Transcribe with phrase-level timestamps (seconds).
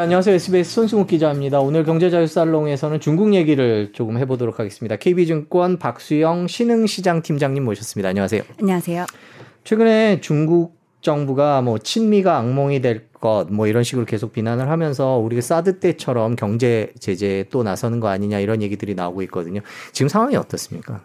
[0.00, 0.36] 안녕하세요.
[0.36, 1.58] SBS 손승욱 기자입니다.
[1.58, 4.94] 오늘 경제자유살롱에서는 중국 얘기를 조금 해보도록 하겠습니다.
[4.94, 8.10] KB증권 박수영 신흥시장 팀장님 모셨습니다.
[8.10, 8.42] 안녕하세요.
[8.60, 9.06] 안녕하세요.
[9.64, 15.42] 최근에 중국 정부가 뭐 친미가 악몽이 될 것 뭐 이런 식으로 계속 비난을 하면서 우리가
[15.42, 19.60] 사드 때처럼 경제 제재에 또 나서는 거 아니냐 이런 얘기들이 나오고 있거든요.
[19.92, 21.00] 지금 상황이 어떻습니까?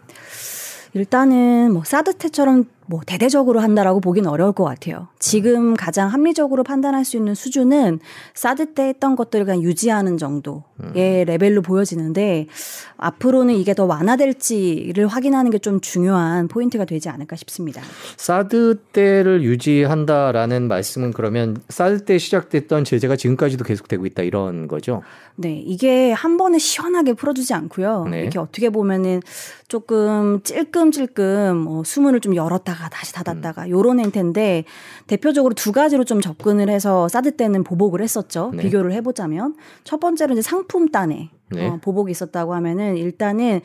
[0.92, 5.08] 일단은 뭐 사드 때처럼 뭐 대대적으로 한다라고 보기는 어려울 것 같아요.
[5.18, 7.98] 지금 가장 합리적으로 판단할 수 있는 수준은
[8.34, 11.24] 사드 때 했던 것들을 그냥 유지하는 정도의 음.
[11.26, 12.46] 레벨로 보여지는데
[12.96, 17.80] 앞으로는 이게 더 완화될지를 확인하는 게 좀 중요한 포인트가 되지 않을까 싶습니다.
[18.18, 25.00] 사드 때를 유지한다라는 말씀은 그러면 사드 때 시작됐던 제재가 지금까지도 계속되고 있다 이런 거죠?
[25.36, 28.08] 네, 이게 한 번에 시원하게 풀어주지 않고요.
[28.10, 28.20] 네.
[28.20, 29.22] 이렇게 어떻게 보면은
[29.68, 33.70] 조금 찔끔찔끔 뭐 수문을 좀 열었다 열었다가 다시 닫았다가 음.
[33.70, 34.64] 요런 행태인데
[35.06, 38.50] 대표적으로 두 가지로 좀 접근을 해서 사드 때는 보복을 했었죠.
[38.54, 38.62] 네.
[38.62, 41.68] 비교를 해보자면 첫 번째로 이제 상품 단에 네.
[41.68, 43.60] 어, 보복이 있었다고 하면은 일단은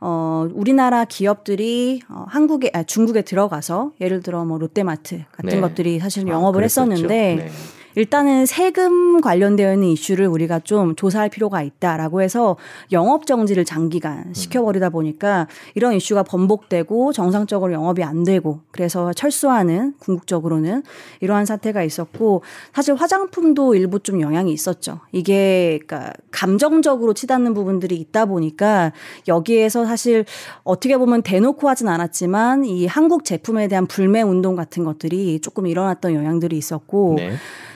[0.00, 5.60] 어 우리나라 기업들이 어, 한국에 아, 중국에 들어가서 예를 들어 뭐 롯데마트 같은 네.
[5.60, 7.50] 것들이 사실 아, 영업을 아, 했었는데.
[7.94, 8.00] 네.
[8.00, 12.56] 일단은 세금 관련되어 있는 이슈를 우리가 좀 조사할 필요가 있다라고 해서
[12.90, 14.34] 영업 정지를 장기간 음.
[14.34, 20.82] 시켜버리다 보니까 이런 이슈가 번복되고 정상적으로 영업이 안 되고 그래서 철수하는 궁극적으로는
[21.20, 25.00] 이러한 사태가 있었고 사실 화장품도 일부 좀 영향이 있었죠.
[25.12, 28.92] 이게 그러니까 감정적으로 치닫는 부분들이 있다 보니까
[29.28, 30.24] 여기에서 사실
[30.64, 36.14] 어떻게 보면 대놓고 하진 않았지만 이 한국 제품에 대한 불매 운동 같은 것들이 조금 일어났던
[36.14, 37.32] 영향들이 있었고 네.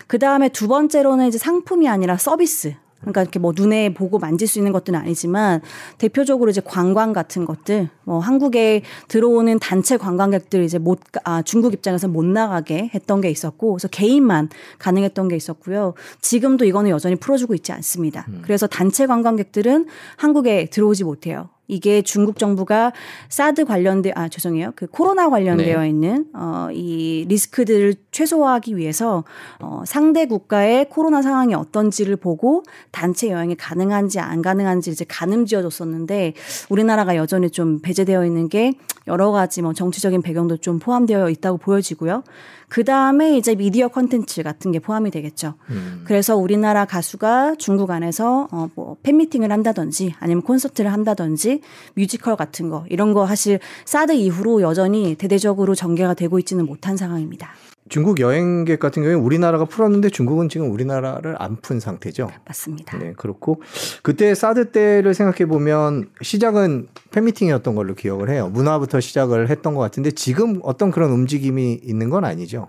[0.06, 2.74] 그 다음에 두 번째로는 이제 상품이 아니라 서비스.
[3.00, 5.60] 그러니까 이렇게 뭐 눈에 보고 만질 수 있는 것들은 아니지만
[5.98, 12.08] 대표적으로 이제 관광 같은 것들 뭐 한국에 들어오는 단체 관광객들 이제 못 아, 중국 입장에서
[12.08, 14.48] 못 나가게 했던 게 있었고 그래서 개인만
[14.78, 15.94] 가능했던 게 있었고요.
[16.20, 18.24] 지금도 이거는 여전히 풀어주고 있지 않습니다.
[18.28, 18.40] 음.
[18.42, 19.86] 그래서 단체 관광객들은
[20.16, 21.50] 한국에 들어오지 못해요.
[21.68, 22.92] 이게 중국 정부가
[23.28, 25.88] 사드 관련돼 아 죄송해요 그 코로나 관련되어 네.
[25.88, 29.24] 있는 어이 리스크들을 최소화하기 위해서
[29.60, 36.34] 어 상대 국가의 코로나 상황이 어떤지를 보고 단체 여행이 가능한지 안 가능한지 이제 가늠지어 줬었는데
[36.68, 38.72] 우리나라가 여전히 좀 배제되어 있는 게
[39.06, 42.22] 여러 가지 뭐 정치적인 배경도 좀 포함되어 있다고 보여지고요.
[42.68, 45.54] 그 다음에 이제 미디어 컨텐츠 같은 게 포함이 되겠죠.
[45.70, 46.02] 음.
[46.04, 51.60] 그래서 우리나라 가수가 중국 안에서 어, 뭐 팬미팅을 한다든지 아니면 콘서트를 한다든지
[51.94, 57.50] 뮤지컬 같은 거 이런 거 사실 사드 이후로 여전히 대대적으로 전개가 되고 있지는 못한 상황입니다.
[57.88, 62.30] 중국 여행객 같은 경우에 우리나라가 풀었는데 중국은 지금 우리나라를 안 푼 상태죠.
[62.46, 62.98] 맞습니다.
[62.98, 63.62] 네, 그렇고
[64.02, 68.50] 그때 사드 때를 생각해 보면 시작은 팬미팅이었던 걸로 기억을 해요.
[68.52, 72.68] 문화부터 시작을 했던 것 같은데 지금 어떤 그런 움직임이 있는 건 아니죠.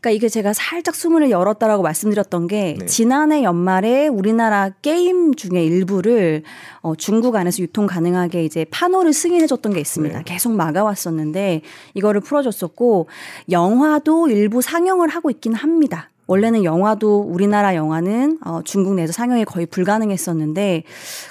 [0.00, 2.86] 그러니까 이게 제가 살짝 수문을 열었다라고 말씀드렸던 게 네.
[2.86, 6.42] 지난해 연말에 우리나라 게임 중에 일부를
[6.82, 10.18] 어, 중국 안에서 유통 가능하게 이제 판호를 승인해 줬던 게 있습니다.
[10.18, 10.24] 네.
[10.26, 11.62] 계속 막아왔었는데
[11.94, 13.08] 이거를 풀어줬었고
[13.50, 16.10] 영화도 일부 상영을 하고 있긴 합니다.
[16.28, 20.84] 원래는 영화도 우리나라 영화는 어, 중국 내에서 상영이 거의 불가능했었는데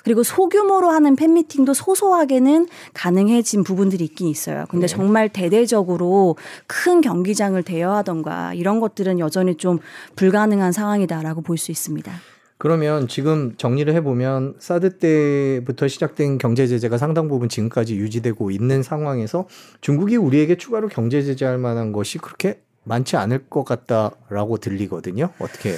[0.03, 4.65] 그리고 소규모로 하는 팬미팅도 소소하게는 가능해진 부분들이 있긴 있어요.
[4.69, 4.93] 근데 네.
[4.95, 6.35] 정말 대대적으로
[6.65, 9.77] 큰 경기장을 대여하던가 이런 것들은 여전히 좀
[10.15, 12.11] 불가능한 상황이다라고 볼 수 있습니다.
[12.59, 19.47] 그러면 지금 정리를 해보면 사드 때부터 시작된 경제 제재가 상당 부분 지금까지 유지되고 있는 상황에서
[19.81, 25.29] 중국이 우리에게 추가로 경제 제재할 만한 것이 그렇게 많지 않을 것 같다라고 들리거든요.
[25.39, 25.75] 어떻게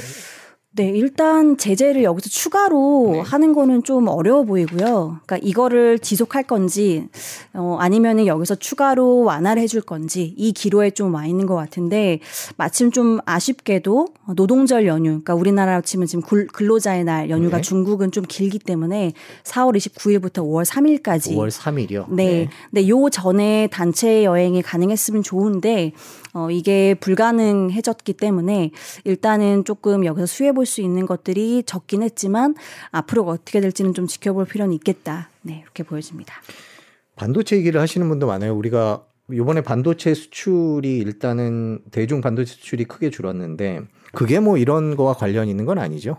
[0.71, 3.19] 네, 일단 제재를 여기서 추가로 네.
[3.21, 5.19] 하는 거는 좀 어려워 보이고요.
[5.25, 7.07] 그러니까 이거를 지속할 건지
[7.53, 12.19] 어 아니면은 여기서 추가로 완화를 해줄 건지 이 기로에 좀 와 있는 것 같은데
[12.55, 17.61] 마침 좀 아쉽게도 노동절 연휴, 그러니까 우리나라로 치면 지금 근로자의 날 연휴가 네.
[17.63, 19.13] 중국은 좀 길기 때문에
[19.43, 22.05] 4월 29일부터 5월 3일까지 5월 3일이요.
[22.13, 25.93] 네, 네, 요 전에 단체 여행이 가능했으면 좋은데
[26.33, 28.69] 어 이게 불가능해졌기 때문에
[29.03, 32.53] 일단은 조금 여기서 수혜 볼 수 있는 것들이 적긴 했지만
[32.91, 35.29] 앞으로 어떻게 될지는 좀 지켜볼 필요는 있겠다.
[35.41, 36.35] 네, 이렇게 보여집니다.
[37.15, 38.55] 반도체 얘기를 하시는 분도 많아요.
[38.55, 43.81] 우리가 이번에 반도체 수출이 일단은 대중 반도체 수출이 크게 줄었는데
[44.13, 46.17] 그게 뭐 이런 거와 관련 있는 건 아니죠?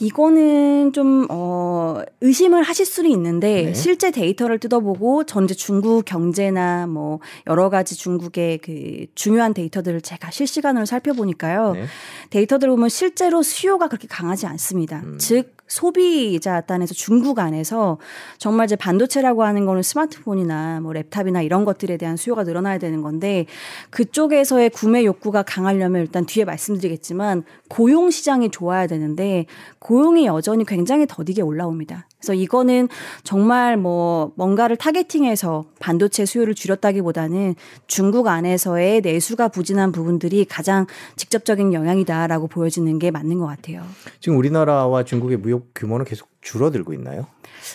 [0.00, 3.74] 이거는 좀, 어, 의심을 하실 수는 있는데, 네.
[3.74, 10.84] 실제 데이터를 뜯어보고 전체 중국 경제나 뭐, 여러 가지 중국의 그 중요한 데이터들을 제가 실시간으로
[10.84, 11.72] 살펴보니까요.
[11.74, 11.84] 네.
[12.30, 15.00] 데이터들 보면 실제로 수요가 그렇게 강하지 않습니다.
[15.04, 15.18] 음.
[15.18, 17.98] 즉, 소비자 단에서 중국 안에서
[18.38, 23.46] 정말 이제 반도체라고 하는 거는 스마트폰이나 뭐 랩탑이나 이런 것들에 대한 수요가 늘어나야 되는 건데
[23.90, 29.46] 그쪽에서의 구매 욕구가 강하려면 일단 뒤에 말씀드리겠지만 고용 시장이 좋아야 되는데
[29.80, 32.06] 고용이 여전히 굉장히 더디게 올라옵니다.
[32.24, 32.88] 그래서 이거는
[33.22, 37.54] 정말 뭐 뭔가를 타겟팅해서 반도체 수요를 줄였다기보다는
[37.86, 40.86] 중국 안에서의 내수가 부진한 부분들이 가장
[41.16, 43.82] 직접적인 영향이다라고 보여지는 게 맞는 것 같아요.
[44.20, 47.26] 지금 우리나라와 중국의 무역 규모는 계속 줄어들고 있나요?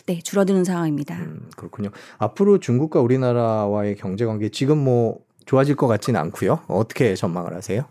[0.08, 1.16] 네, 줄어드는 상황입니다.
[1.18, 1.92] 음, 그렇군요.
[2.18, 6.62] 앞으로 중국과 우리나라와의 경제 관계 지금 뭐 좋아질 것 같지는 않고요.
[6.68, 7.84] 어떻게 전망을 하세요?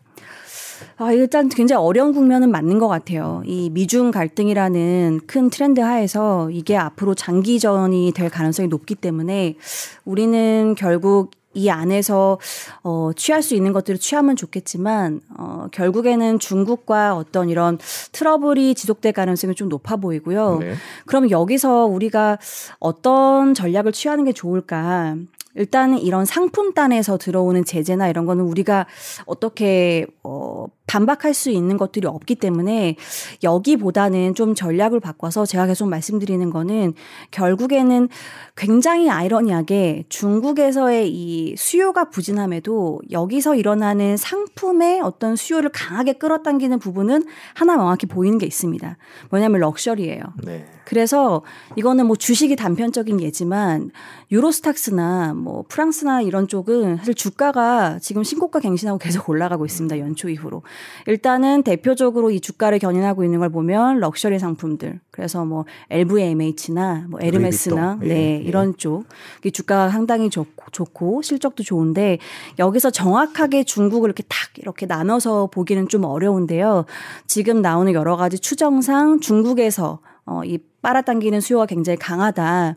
[0.96, 3.42] 아, 일단 굉장히 어려운 국면은 맞는 것 같아요.
[3.46, 9.56] 이 미중 갈등이라는 큰 트렌드 하에서 이게 앞으로 장기전이 될 가능성이 높기 때문에
[10.04, 12.38] 우리는 결국 이 안에서
[12.82, 17.78] 어, 취할 수 있는 것들을 취하면 좋겠지만 어, 결국에는 중국과 어떤 이런
[18.12, 20.58] 트러블이 지속될 가능성이 좀 높아 보이고요.
[20.60, 20.74] 네.
[21.06, 22.38] 그럼 여기서 우리가
[22.78, 25.16] 어떤 전략을 취하는 게 좋을까?
[25.58, 28.86] 일단은 이런 상품단에서 들어오는 제재나 이런 거는 우리가
[29.26, 32.96] 어떻게 어 반박할 수 있는 것들이 없기 때문에
[33.42, 36.94] 여기보다는 좀 전략을 바꿔서 제가 계속 말씀드리는 거는
[37.30, 38.08] 결국에는
[38.56, 47.76] 굉장히 아이러니하게 중국에서의 이 수요가 부진함에도 여기서 일어나는 상품의 어떤 수요를 강하게 끌어당기는 부분은 하나
[47.76, 48.96] 명확히 보이는 게 있습니다.
[49.30, 50.22] 뭐냐면 럭셔리예요.
[50.44, 50.64] 네.
[50.88, 51.42] 그래서
[51.76, 53.90] 이거는 뭐 주식이 단편적인 예지만
[54.32, 59.98] 유로스탁스나 뭐 프랑스나 이런 쪽은 사실 주가가 지금 신고가 갱신하고 계속 올라가고 있습니다.
[59.98, 60.62] 연초 이후로.
[61.06, 64.98] 일단은 대표적으로 이 주가를 견인하고 있는 걸 보면 럭셔리 상품들.
[65.10, 68.36] 그래서 뭐 LVMH나 뭐 에르메스나 예, 네, 예.
[68.42, 69.04] 이런 쪽.
[69.52, 72.16] 주가가 상당히 좋고, 좋고 실적도 좋은데
[72.58, 76.86] 여기서 정확하게 중국을 이렇게 탁 이렇게 나눠서 보기는 좀 어려운데요.
[77.26, 82.76] 지금 나오는 여러 가지 추정상 중국에서 어, 이 빨아당기는 수요가 굉장히 강하다.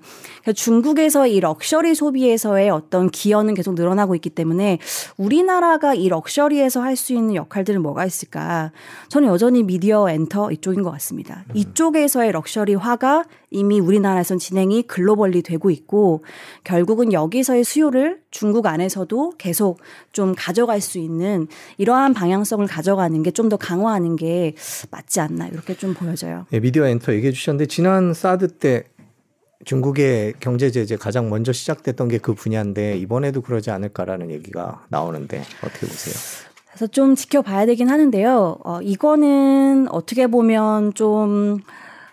[0.56, 4.80] 중국에서 이 럭셔리 소비에서의 어떤 기여는 계속 늘어나고 있기 때문에
[5.18, 8.71] 우리나라가 이 luxury에서 할 수 있는 역할들은 뭐가 있을까?
[9.09, 11.45] 저는 여전히 미디어 엔터 이쪽인 것 같습니다.
[11.50, 11.56] 음.
[11.56, 16.24] 이쪽에서의 luxury화가 이미 우리나라에선 진행이 글로벌리 되고 있고
[16.63, 19.80] 결국은 여기서의 수요를 중국 안에서도 계속
[20.13, 24.53] 좀 가져갈 수 있는 이러한 방향성을 가져가는 게 좀 더 강화하는 게
[24.92, 26.45] 맞지 않나 이렇게 좀 보여져요.
[26.51, 28.83] 네, 미디어 엔터 얘기해 주셨는데 지난 사드 때
[29.65, 35.88] 중국의 경제 제재 가장 먼저 시작됐던 게 그 분야인데 이번에도 그러지 않을까라는 얘기가 나오는데 어떻게
[35.88, 36.15] 보세요?
[36.69, 38.57] 그래서 좀 지켜봐야 되긴 하는데요.
[38.63, 41.59] 어, 이거는 어떻게 보면 좀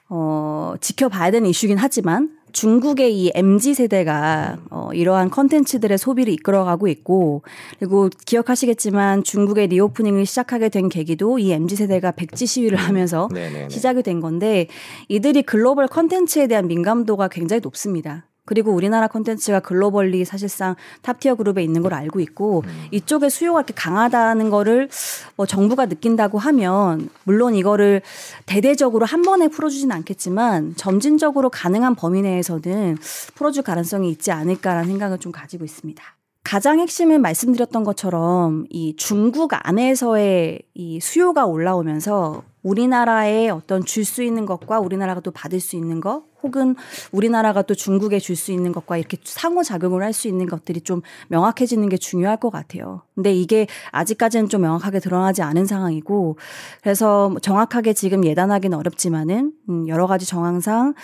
[0.08, 7.42] 어, 지켜봐야 되는 이슈긴 하지만 중국의 이 MZ 세대가 어, 이러한 컨텐츠들의 소비를 이끌어가고 있고
[7.78, 13.68] 그리고 기억하시겠지만 중국의 reopening을 시작하게 된 계기도 이 MZ 세대가 백지 시위를 하면서 네네네.
[13.68, 14.66] 시작이 된 건데
[15.08, 18.26] 이들이 글로벌 컨텐츠에 대한 민감도가 굉장히 높습니다.
[18.48, 22.86] 그리고 우리나라 콘텐츠가 globally 사실상 top tier 그룹에 있는 걸 알고 있고 음.
[22.92, 24.88] 이쪽에 수요가 이렇게 강하다는 거를
[25.36, 28.00] 뭐 정부가 느낀다고 하면 물론 이거를
[28.46, 32.96] 대대적으로 한 번에 풀어주지는 않겠지만 점진적으로 가능한 범위 내에서는
[33.34, 36.02] 풀어줄 가능성이 있지 않을까라는 생각을 좀 가지고 있습니다.
[36.42, 44.46] 가장 핵심은 말씀드렸던 것처럼 이 중국 안에서의 이 수요가 올라오면서 우리나라에 어떤 줄 수 있는
[44.46, 46.76] 것과 우리나라가 또 받을 수 있는 것 혹은
[47.12, 51.88] 우리나라가 또 중국에 줄 수 있는 것과 이렇게 상호작용을 할 수 있는 것들이 좀 명확해지는
[51.88, 53.02] 게 중요할 것 같아요.
[53.14, 56.38] 근데 이게 아직까지는 좀 명확하게 드러나지 않은 상황이고
[56.82, 60.94] 그래서 정확하게 지금 예단하기는 어렵지만은 음 여러 가지 정황상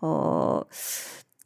[0.00, 0.60] 어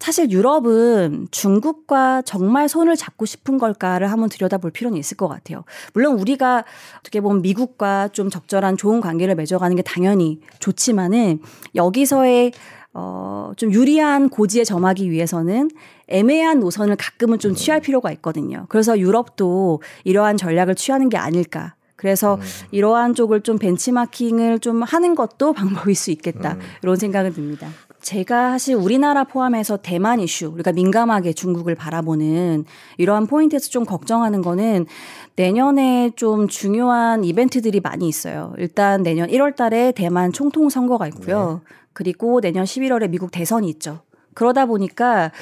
[0.04, 5.64] 사실 유럽은 중국과 정말 손을 잡고 싶은 걸까를 한번 들여다볼 필요는 있을 것 같아요.
[5.94, 6.66] 물론 우리가
[6.98, 11.40] 어떻게 보면 미국과 좀 적절한 좋은 관계를 맺어가는 게 당연히 좋지만은
[11.74, 12.52] 여기서의
[12.92, 15.70] 어, 좀 유리한 고지에 점하기 위해서는
[16.08, 18.66] 애매한 노선을 가끔은 좀 취할 필요가 있거든요.
[18.68, 21.76] 그래서 유럽도 이러한 전략을 취하는 게 아닐까.
[21.96, 22.40] 그래서 음.
[22.70, 26.52] 이러한 쪽을 좀 벤치마킹을 좀 하는 것도 방법일 수 있겠다.
[26.52, 26.60] 음.
[26.82, 27.68] 이런 생각을 듭니다.
[28.04, 32.66] 제가 사실 우리나라 포함해서 대만 이슈, 우리가 민감하게 중국을 바라보는
[32.98, 34.84] 이러한 포인트에서 좀 걱정하는 거는
[35.36, 38.52] 내년에 좀 중요한 이벤트들이 많이 있어요.
[38.58, 41.62] 일단 내년 1월 달에 대만 총통 선거가 있고요.
[41.64, 41.74] 네.
[41.94, 44.00] 그리고 내년 11월에 미국 대선이 있죠.
[44.34, 45.32] 그러다 보니까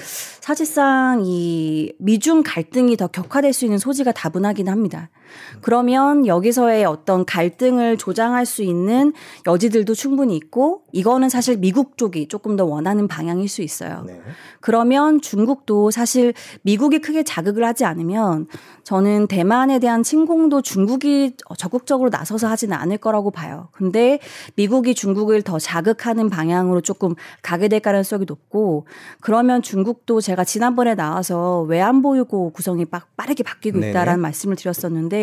[0.40, 5.10] 사실상 이 미중 갈등이 더 격화될 수 있는 소지가 다분하긴 합니다.
[5.60, 9.12] 그러면 여기서의 어떤 갈등을 조장할 수 있는
[9.46, 14.04] 여지들도 충분히 있고 이거는 사실 미국 쪽이 조금 더 원하는 방향일 수 있어요.
[14.06, 14.20] 네.
[14.60, 18.46] 그러면 중국도 사실 미국이 크게 자극을 하지 않으면
[18.84, 23.68] 저는 대만에 대한 침공도 중국이 적극적으로 나서서 하지는 않을 거라고 봐요.
[23.72, 24.18] 근데
[24.56, 28.86] 미국이 중국을 더 자극하는 방향으로 조금 가게 될 가능성이 높고
[29.20, 32.84] 그러면 중국도 제가 지난번에 나와서 외환보유고 구성이
[33.16, 34.16] 빠르게 바뀌고 있다라는 네네.
[34.16, 35.21] 말씀을 드렸었는데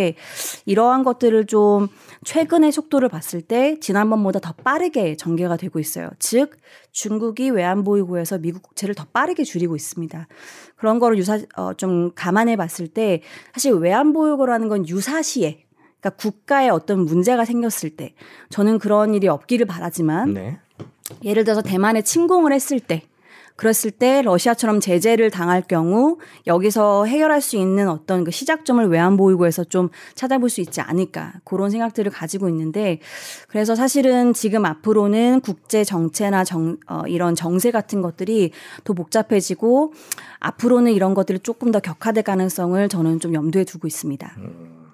[0.65, 1.87] 이러한 것들을 좀
[2.23, 6.09] 최근의 속도를 봤을 때 지난번보다 더 빠르게 전개가 되고 있어요.
[6.19, 6.57] 즉
[6.91, 10.27] 중국이 외환보유고에서 미국 국채를 더 빠르게 줄이고 있습니다.
[10.75, 13.21] 그런 거를 유사 어, 좀 감안해 봤을 때
[13.53, 15.63] 사실 외환보유고라는 건 유사시에
[15.99, 18.13] 그러니까 국가에 어떤 문제가 생겼을 때
[18.49, 20.59] 저는 그런 일이 없기를 바라지만 네.
[21.23, 23.03] 예를 들어서 대만에 침공을 했을 때
[23.59, 29.65] 그랬을 때 러시아처럼 제재를 당할 경우 여기서 해결할 수 있는 어떤 그 시작점을 외환 보유고에서
[29.65, 33.01] 좀 찾아볼 수 있지 않을까 그런 생각들을 가지고 있는데
[33.49, 38.51] 그래서 사실은 지금 앞으로는 국제 정체나 정, 어, 이런 정세 같은 것들이
[38.85, 39.91] 더 복잡해지고
[40.39, 44.35] 앞으로는 이런 것들이 조금 더 격화될 가능성을 저는 좀 염두에 두고 있습니다.
[44.37, 44.85] 음,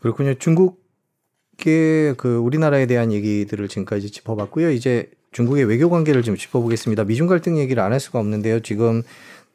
[0.00, 0.34] 그렇군요.
[0.34, 4.72] 중국의 그 우리나라에 대한 얘기들을 지금까지 짚어봤고요.
[4.72, 7.04] 이제 중국의 외교 관계를 좀 짚어보겠습니다.
[7.04, 8.60] 미중 갈등 얘기를 안 할 수가 없는데요.
[8.60, 9.02] 지금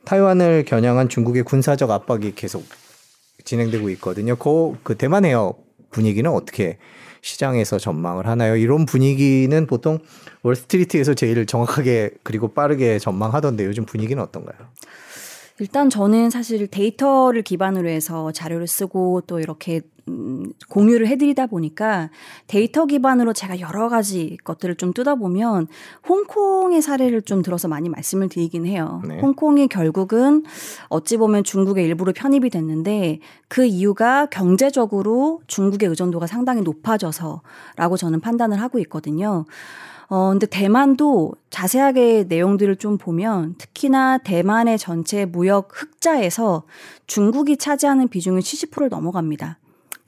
[0.06, 2.66] 타이완을 겨냥한 중국의 군사적 압박이 계속
[3.46, 4.36] 진행되고 있거든요.
[4.36, 5.58] 그, 그 대만 해협
[5.90, 6.78] 분위기는 어떻게
[7.22, 8.56] 시장에서 전망을 하나요?
[8.56, 10.00] 이런 분위기는 보통
[10.44, 14.58] 월스트리트에서 제일 정확하게 그리고 빠르게 전망하던데 요즘 분위기는 어떤가요?
[15.60, 22.10] 일단 저는 사실 데이터를 기반으로 해서 자료를 쓰고 또 이렇게 음, 공유를 해드리다 보니까
[22.48, 25.68] 데이터 기반으로 제가 여러 가지 것들을 좀 뜯어보면
[26.08, 29.02] 홍콩의 사례를 좀 들어서 많이 말씀을 드리긴 해요.
[29.08, 29.20] 네.
[29.20, 30.44] 홍콩이 결국은
[30.88, 38.62] 어찌 보면 중국의 일부로 편입이 됐는데 그 이유가 경제적으로 중국의 의존도가 상당히 높아져서라고 저는 판단을
[38.62, 39.46] 하고 있거든요.
[40.10, 46.64] 어, 근데 대만도 자세하게 내용들을 좀 보면 특히나 대만의 전체 무역 흑자에서
[47.06, 49.60] 중국이 차지하는 비중이 70%를 넘어갑니다.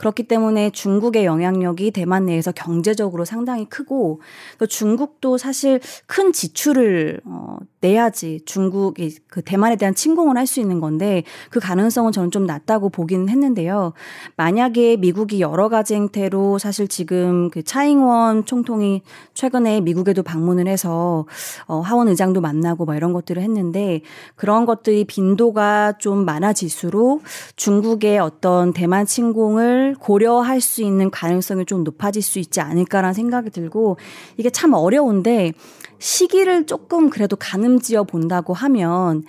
[0.01, 4.20] 그렇기 때문에 중국의 영향력이 대만 내에서 경제적으로 상당히 크고
[4.58, 10.81] 또 중국도 사실 큰 지출을 어, 내야지 중국이 그 대만에 대한 침공을 할 수 있는
[10.81, 13.93] 건데 그 가능성은 저는 좀 낮다고 보기는 했는데요.
[14.36, 19.01] 만약에 미국이 여러 가지 행태로 사실 지금 그 차잉원 총통이
[19.34, 21.25] 최근에 미국에도 방문을 해서
[21.67, 24.01] 어, 하원 의장도 만나고 뭐 이런 것들을 했는데
[24.36, 27.24] 그런 것들이 빈도가 좀 많아질수록
[27.55, 33.98] 중국의 어떤 대만 침공을 고려할 수 있는 가능성이 좀 높아질 수 있지 않을까라는 생각이 들고
[34.38, 35.53] 이게 참 어려운데
[36.00, 39.24] 시기를 조금 그래도 가늠지어 본다고 하면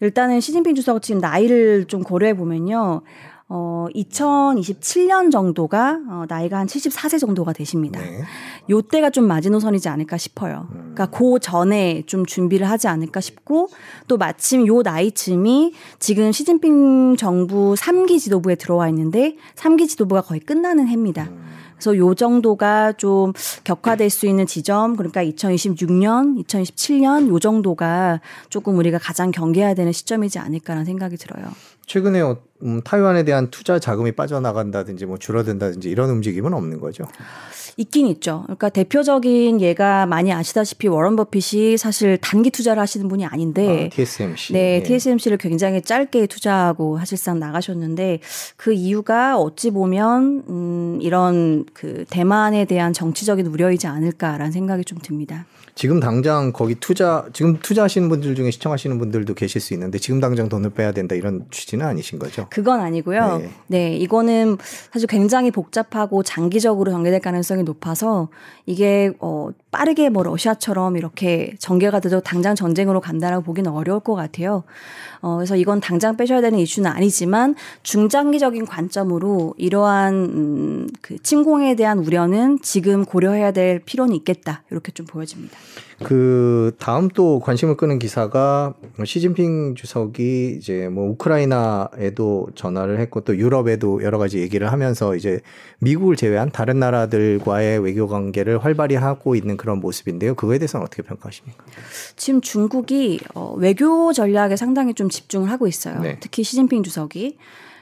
[0.00, 3.02] 일단은 시진핑 주석 지금 나이를 좀 고려해 보면요.
[3.48, 8.00] 어, 2027년 정도가 어, 나이가 한 74세 정도가 되십니다.
[8.00, 8.24] 네.
[8.68, 10.66] 요때가 좀 마지노선이지 않을까 싶어요.
[10.72, 10.92] 음.
[10.94, 13.68] 그러니까 그 전에 좀 준비를 하지 않을까 싶고
[14.08, 20.88] 또 마침 요 나이쯤이 지금 시진핑 정부 3기 지도부에 들어와 있는데 3기 지도부가 거의 끝나는
[20.88, 21.28] 해입니다.
[21.30, 21.55] 음.
[21.76, 23.32] 그래서 요 정도가 좀
[23.64, 30.38] 격화될 수 있는 지점 그러니까 2026년, 2027년 요 정도가 조금 우리가 가장 경계해야 되는 시점이지
[30.38, 31.46] 않을까라는 생각이 들어요.
[31.86, 37.04] 최근에 어, 음, 타이완에 대한 투자 자금이 빠져나간다든지 뭐 줄어든다든지 이런 움직임은 없는 거죠.
[37.78, 38.42] 있긴 있죠.
[38.44, 44.52] 그러니까 대표적인 예가 많이 아시다시피 워런 버핏이 사실 단기 투자를 하시는 분이 아닌데 아, TSMC.
[44.54, 48.20] 네, 네, TSMC를 굉장히 짧게 투자하고 사실상 나가셨는데
[48.56, 55.44] 그 이유가 어찌 보면 음 이런 그 대만에 대한 정치적인 우려이지 않을까라는 생각이 좀 듭니다.
[55.76, 60.48] 지금 당장 거기 투자 지금 투자하시는 분들 중에 시청하시는 분들도 계실 수 있는데 지금 당장
[60.48, 62.46] 돈을 빼야 된다 이런 취지는 아니신 거죠?
[62.48, 63.38] 그건 아니고요.
[63.38, 64.56] 네, 네 이거는
[64.90, 68.28] 사실 굉장히 복잡하고 장기적으로 전개될 가능성이 높아서
[68.64, 74.64] 이게 어 빠르게 뭐 러시아처럼 이렇게 전개가 돼도 당장 전쟁으로 간다라고 보기는 어려울 것 같아요.
[75.26, 81.98] 어, 그래서 이건 당장 빼셔야 되는 이슈는 아니지만 중장기적인 관점으로 이러한 음, 그 침공에 대한
[81.98, 85.58] 우려는 지금 고려해야 될 필요는 있겠다 이렇게 좀 보여집니다.
[86.02, 88.74] 그 다음 또 관심을 끄는 기사가
[89.04, 95.40] 시진핑 주석이 이제 뭐 우크라이나에도 전화를 했고 또 유럽에도 여러 가지 얘기를 하면서 이제
[95.78, 100.34] 미국을 제외한 다른 나라들과의 외교 관계를 활발히 하고 있는 그런 모습인데요.
[100.34, 101.64] 그거에 대해서는 어떻게 평가하십니까?
[102.16, 106.00] 지금 중국이 어, 외교 전략에 상당히 좀 집중을 하고 있어요.
[106.00, 106.18] 네.
[106.20, 107.38] 특히 시진핑 주석이.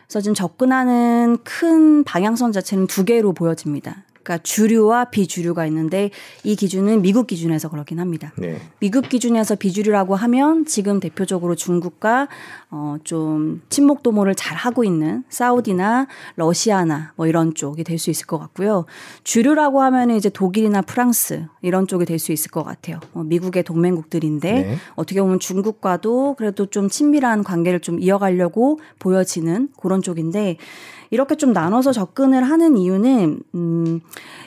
[0.07, 4.05] 그래서 지금 접근하는 큰 방향성 자체는 두 개로 보여집니다.
[4.25, 6.11] 그러니까 주류와 비주류가 있는데
[6.43, 8.33] 이 기준은 미국 기준에서 그렇긴 합니다.
[8.37, 8.59] 네.
[8.81, 12.29] 미국 기준에서 비주류라고 하면 지금 대표적으로 중국과
[12.71, 18.27] 어, 좀 친목 도모를 잘 하고 있는 사우디나 러시아나 뭐 이런 쪽이 될 수 있을
[18.27, 18.87] 것 같고요.
[19.23, 22.99] 주류라고 하면은 이제 독일이나 프랑스 이런 쪽이 될 수 있을 것 같아요.
[23.13, 24.77] 어, 미국의 동맹국들인데 네.
[24.97, 30.57] 어떻게 보면 중국과도 그래도 좀 친밀한 관계를 좀 이어가려고 보여지는 그런 쪽인데
[31.15, 34.01] 이렇게 좀 나눠서 접근을 하는 이유는 음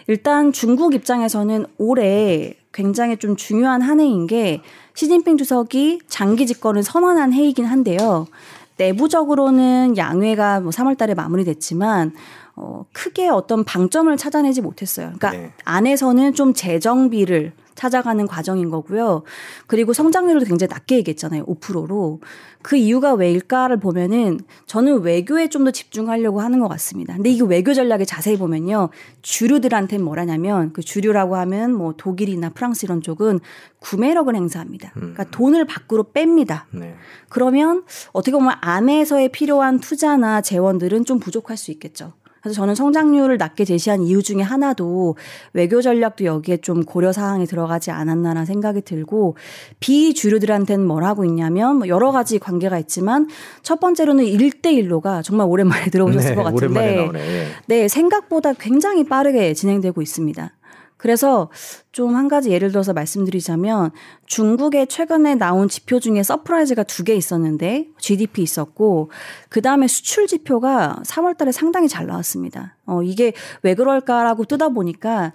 [0.08, 4.62] 일단 중국 입장에서는 올해 굉장히 좀 중요한 한 해인 게
[4.94, 8.28] 시진핑 주석이 장기 집권을 선언한 해이긴 한데요.
[8.76, 12.12] 내부적으로는 양회가 뭐 3월 달에 마무리됐지만
[12.58, 15.14] 어 크게 어떤 방점을 찾아내지 못했어요.
[15.18, 15.54] 그러니까 네.
[15.64, 19.24] 안에서는 좀 재정비를 찾아가는 과정인 거고요.
[19.68, 21.46] 그리고 성장률도 굉장히 낮게 얘기했잖아요.
[21.46, 22.20] 5%로.
[22.62, 27.14] 그 이유가 왜일까를 보면은 저는 외교에 좀 더 집중하려고 하는 것 같습니다.
[27.16, 28.90] 근데 이게 외교 전략에 자세히 보면요.
[29.22, 33.42] 주류들한테는 뭐라냐면 그 주류라고 하면 뭐 독일이나 프랑스 이런 쪽은
[33.80, 34.92] 구매력을 행사합니다.
[34.94, 35.32] 그러니까 음.
[35.32, 36.64] 돈을 밖으로 뺍니다.
[36.72, 36.96] 네.
[37.30, 42.14] 그러면 어떻게 보면 안에서의 필요한 투자나 재원들은 좀 부족할 수 있겠죠.
[42.48, 45.18] 그래서 저는 성장률을 낮게 제시한 이유 중에 하나도
[45.54, 49.36] 외교 전략도 여기에 좀 고려 사항이 들어가지 않았나라는 생각이 들고
[49.82, 53.28] 비주류들한테는 뭘 하고 있냐면 뭐 여러 가지 관계가 있지만
[53.64, 57.48] 첫 번째로는 1대1로가 정말 오랜만에 들어보셨을 네, 것 같은데 예.
[57.68, 60.52] 네, 생각보다 굉장히 빠르게 진행되고 있습니다.
[60.98, 61.50] 그래서
[61.92, 63.92] 좀 한 가지 예를 들어서 말씀드리자면
[64.26, 69.12] 중국의 최근에 나온 지표 중에 surprise가 두 개 있었는데 GDP 있었고
[69.50, 72.76] 그 다음에 수출 지표가 3월 달에 상당히 잘 나왔습니다.
[72.86, 75.34] 어, 이게 왜 그럴까라고 뜯어 보니까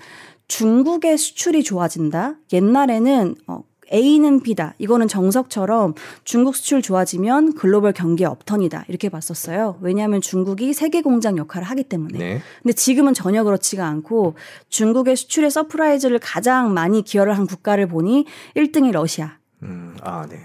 [0.48, 2.34] 중국의 수출이 좋아진다.
[2.52, 4.74] 옛날에는 어, A는 B다.
[4.78, 5.94] 이거는 정석처럼
[6.24, 8.84] 중국 수출 좋아지면 글로벌 경기 upturn이다.
[8.88, 9.78] 이렇게 봤었어요.
[9.80, 12.18] 왜냐하면 중국이 세계 공장 역할을 하기 때문에.
[12.18, 12.42] 네.
[12.62, 14.34] 근데 지금은 전혀 그렇지가 않고
[14.68, 19.38] 중국의 수출의 surprise를 가장 많이 기여를 한 국가를 보니 1등이 러시아.
[19.62, 20.38] 음, 아, 네.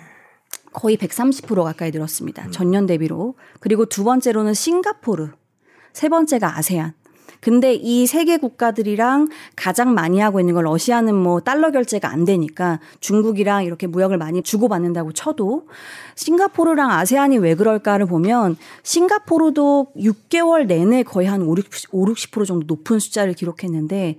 [0.74, 2.46] 거의 130% 가까이 늘었습니다.
[2.46, 2.51] 음.
[2.51, 3.36] 전년 대비로.
[3.60, 5.30] 그리고 두 번째로는 싱가포르.
[5.94, 6.94] 세 번째가 아세안.
[7.39, 12.25] 근데 이 세 개 국가들이랑 가장 많이 하고 있는 건 러시아는 뭐 달러 결제가 안
[12.25, 15.67] 되니까 중국이랑 이렇게 무역을 많이 주고받는다고 쳐도
[16.15, 23.34] 싱가포르랑 아세안이 왜 그럴까를 보면 싱가포르도 6개월 내내 거의 한 5, 60% 정도 높은 숫자를
[23.34, 24.15] 기록했는데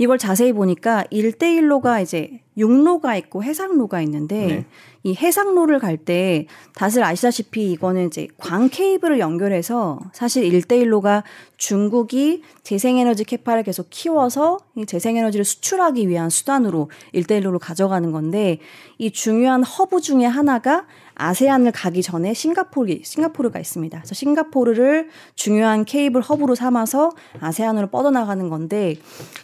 [0.00, 4.66] 이걸 자세히 보니까 1대1로가 이제 육로가 있고 해상로가 있는데 네.
[5.02, 11.22] 이 해상로를 갈 때 다들 아시다시피 이거는 이제 광 케이블을 연결해서 사실 1대1로가
[11.58, 18.58] 중국이 재생에너지 capa를 계속 키워서 이 재생에너지를 수출하기 위한 수단으로 1대1로를 가져가는 건데
[18.96, 20.86] 이 중요한 허브 중에 하나가
[21.20, 23.98] 아세안을 가기 전에 싱가포르 싱가포르가 있습니다.
[23.98, 28.96] 그래서 싱가포르를 중요한 케이블 허브로 삼아서 아세안으로 뻗어나가는 건데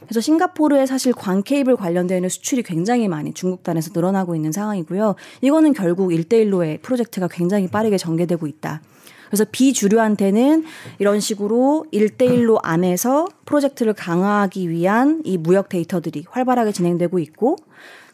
[0.03, 5.15] 그래서 싱가포르에 사실 광 케이블 관련되는 수출이 굉장히 많이 중국단에서 늘어나고 있는 상황이고요.
[5.43, 8.81] 이거는 결국 일대일로의 프로젝트가 굉장히 빠르게 전개되고 있다.
[9.27, 10.65] 그래서 비주류한테는
[10.99, 17.57] 이런 식으로 일대일로 안에서 프로젝트를 강화하기 위한 이 무역 데이터들이 활발하게 진행되고 있고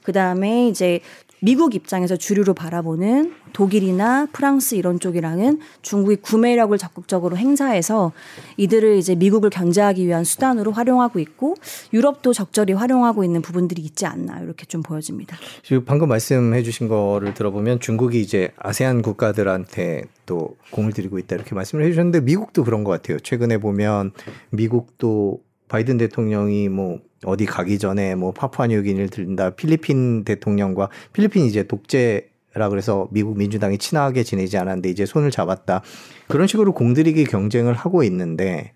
[0.02, 1.00] 그 다음에 이제
[1.44, 8.12] 미국 입장에서 주류로 바라보는 독일이나 프랑스 이런 쪽이랑은 중국이 구매력을 적극적으로 행사해서
[8.58, 11.56] 이들을 이제 미국을 견제하기 위한 수단으로 활용하고 있고
[11.92, 15.36] 유럽도 적절히 활용하고 있는 부분들이 있지 않나 이렇게 좀 보여집니다.
[15.64, 21.56] 지금 방금 말씀해 주신 거를 들어보면 중국이 이제 아세안 국가들한테 또 공을 들이고 있다 이렇게
[21.56, 23.18] 말씀을 해 주셨는데 미국도 그런 것 같아요.
[23.18, 24.12] 최근에 보면
[24.50, 32.28] 미국도 바이든 대통령이 뭐 어디 가기 전에 뭐 파푸아뉴기니를 들린다 필리핀 대통령과 필리핀 이제 독재
[32.54, 35.80] 라 그래서 미국 민주당이 친하게 지내지 않았는데 이제 손을 잡았다
[36.28, 38.72] 그런 식으로 공들이기 경쟁을 하고 있는데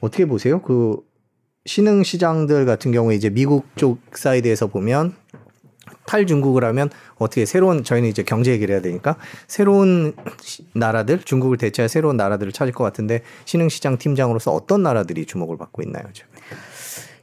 [0.00, 0.62] 어떻게 보세요?
[0.62, 0.96] 그
[1.66, 5.14] 신흥 시장들 같은 경우에 이제 미국 쪽 사이드에서 보면
[6.06, 10.14] 탈중국을 하면 어떻게 새로운 저희는 이제 경제 얘기를 해야 되니까 새로운
[10.74, 16.04] 나라들 중국을 대체할 새로운 나라들을 찾을 것 같은데 신흥시장 팀장으로서 어떤 나라들이 주목을 받고 있나요?
[16.12, 16.29] 지금?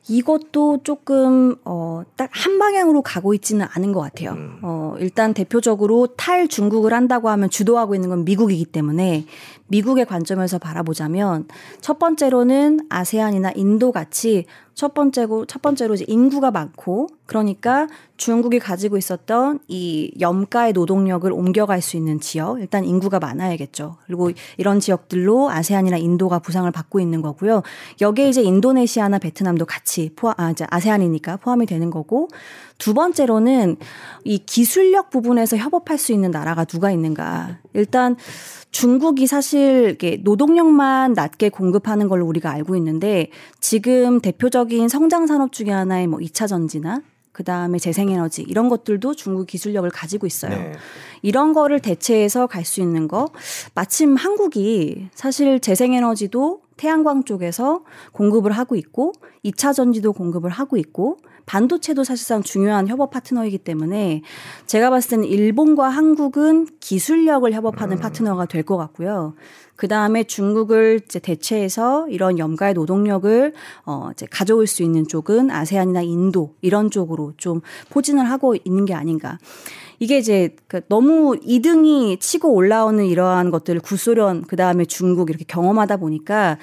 [0.08, 4.32] 이것도 조금 어, 딱 한 방향으로 가고 있지는 않은 것 같아요.
[4.32, 4.60] 음.
[4.62, 9.26] 어, 일단 대표적으로 탈 중국을 한다고 하면 주도하고 있는 건 미국이기 때문에
[9.68, 11.48] 미국의 관점에서 바라보자면
[11.82, 14.46] 첫 번째로는 아세안이나 인도 같이
[14.78, 21.82] 첫 번째고 첫 번째로 이제 인구가 많고 그러니까 중국이 가지고 있었던 이 염가의 노동력을 옮겨갈
[21.82, 23.98] 수 있는 지역 일단 인구가 많아야겠죠.
[24.06, 27.64] 그리고 이런 지역들로 아세안이나 인도가 부상을 받고 있는 거고요.
[28.02, 32.28] 여기에 이제 인도네시아나 베트남도 같이 포함 아 이제 아세안이니까 포함이 되는 거고
[32.78, 33.78] 두 번째로는
[34.26, 37.58] 이 기술력 부분에서 협업할 수 있는 나라가 누가 있는가.
[37.74, 38.16] 일단
[38.78, 45.52] 중국이 사실 이게 노동력만 낮게 공급하는 걸로 우리가 알고 있는데 지금 대표적 기술적인 성장 산업
[45.52, 50.52] 중에 하나의 뭐 2차 전지나 그 다음에 재생에너지 이런 것들도 중국 기술력을 가지고 있어요.
[50.52, 50.74] 네.
[51.22, 53.30] 이런 거를 대체해서 갈 수 있는 거
[53.74, 59.14] 마침 한국이 사실 재생에너지도 태양광 쪽에서 공급을 하고 있고
[59.44, 64.22] 2차 전지도 공급을 하고 있고 반도체도 사실상 중요한 협업 파트너이기 때문에
[64.68, 68.00] 제가 봤을 때는 일본과 한국은 기술력을 협업하는 음.
[68.00, 69.34] 파트너가 될 것 같고요.
[69.78, 73.54] 그 다음에 중국을 이제 대체해서 이런 염가의 노동력을
[73.86, 78.94] 어 이제 가져올 수 있는 쪽은 아세안이나 인도 이런 쪽으로 좀 포진을 하고 있는 게
[78.94, 79.38] 아닌가.
[80.00, 85.98] 이게 이제 그 너무 2등이 치고 올라오는 이러한 것들을 구소련 그 다음에 중국 이렇게 경험하다
[85.98, 86.58] 보니까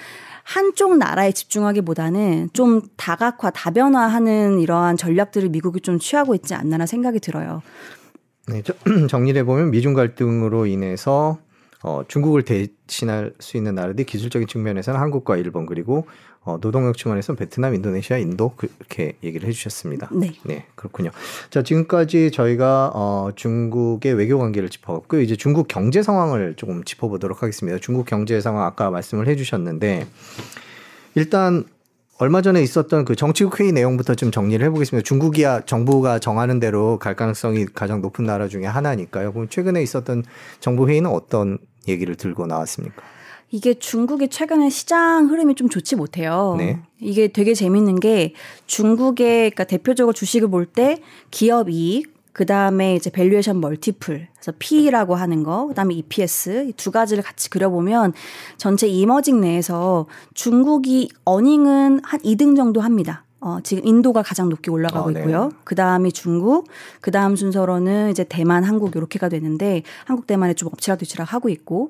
[0.45, 7.63] 한쪽 나라에 집중하기보다는 좀 다각화, 다변화하는 이러한 전략들을 미국이 좀 취하고 있지 않나라는 생각이 들어요.
[8.47, 8.63] 네,
[9.09, 11.39] 정리해 보면 미중 갈등으로 인해서
[11.83, 16.07] 어, 중국을 대신할 수 있는 나라들이 기술적인 측면에서는 한국과 일본 그리고
[16.45, 20.11] 어, 노동력 측면에서는 베트남, 인도네시아, 인도 그렇게 얘기를 해주셨습니다.
[20.13, 20.35] 네.
[20.45, 21.11] 네, 그렇군요.
[21.51, 25.23] 자, 지금까지 저희가 어, 중국의 외교 관계를 짚어봤고요.
[25.23, 27.79] 이제 중국 경제 상황을 조금 짚어보도록 하겠습니다.
[27.79, 30.07] 중국 경제 상황 아까 말씀을 해주셨는데
[31.15, 31.65] 일단
[32.19, 35.05] 얼마 전에 있었던 그 정치국 회의 내용부터 좀 정리를 해보겠습니다.
[35.05, 39.33] 중국이야 정부가 정하는 대로 갈 가능성이 가장 높은 나라 중에 하나니까요.
[39.33, 40.23] 그럼 최근에 있었던
[40.61, 43.03] 정부 회의는 어떤 얘기를 들고 나왔습니까?
[43.51, 46.55] 이게 중국이 최근에 시장 흐름이 좀 좋지 못해요.
[46.59, 46.81] 네.
[47.01, 48.35] 이게 되게 재밌는 게
[48.67, 55.15] 중국의 그러니까 대표적으로 주식을 볼 때 기업 이익, 그 다음에 이제 valuation multiple, 그래서 P라고
[55.15, 58.13] 하는 거, 그 다음에 EPS 이두 가지를 같이 그려보면
[58.57, 63.25] 전체 emerging 내에서 중국이 earning은 한 2등 정도 합니다.
[63.45, 65.21] 어, 지금 인도가 가장 높게 올라가고 아, 네.
[65.21, 65.53] 있고요.
[65.65, 66.67] 그 다음이 중국,
[67.03, 71.89] 그 다음 순서로는 이제 대만, 한국 이렇게가 되는데 한국, 대만에 좀 엎치락뒤치락 하고 있고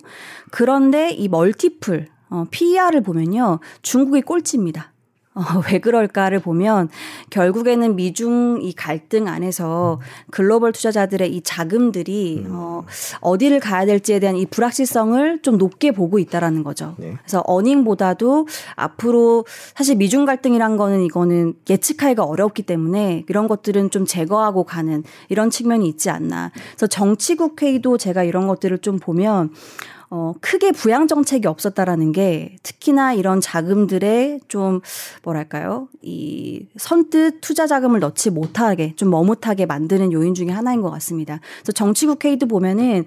[0.51, 4.93] 그런데 이 멀티플 어, PER을 보면요 중국이 꼴찌입니다.
[5.35, 6.88] 어, 왜 그럴까를 보면
[7.31, 12.51] 결국에는 미중 이 갈등 안에서 글로벌 투자자들의 이 자금들이 음.
[12.53, 12.85] 어,
[13.20, 16.94] 어디를 가야 될지에 대한 이 불확실성을 좀 높게 보고 있다라는 거죠.
[16.99, 17.16] 네.
[17.18, 19.44] 그래서 어닝보다도 앞으로
[19.75, 25.88] 사실 미중 갈등이란 거는 이거는 예측하기가 어렵기 때문에 이런 것들은 좀 제거하고 가는 이런 측면이
[25.88, 26.53] 있지 않나.
[26.70, 29.51] 그래서 정치국 회의도 제가 이런 것들을 좀 보면
[30.11, 34.81] 어, 크게 부양 정책이 없었다라는 게 특히나 이런 자금들의 좀
[35.23, 41.40] 뭐랄까요 이 선뜻 투자 자금을 넣지 못하게 좀 머뭇하게 만드는 요인 중에 하나인 것 같습니다.
[41.59, 43.05] 그래서 정치 국 회의도 보면은